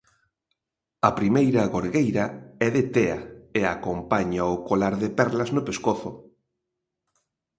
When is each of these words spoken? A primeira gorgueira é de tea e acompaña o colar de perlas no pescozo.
A 1.07 1.09
primeira 1.19 1.61
gorgueira 1.73 2.25
é 2.65 2.67
de 2.75 2.83
tea 2.95 3.19
e 3.59 3.61
acompaña 3.65 4.43
o 4.53 4.55
colar 4.69 4.93
de 5.03 5.09
perlas 5.19 5.49
no 5.55 5.61
pescozo. 5.67 6.11